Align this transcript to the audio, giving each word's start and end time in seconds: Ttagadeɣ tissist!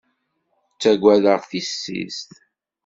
Ttagadeɣ 0.73 1.39
tissist! 1.49 2.31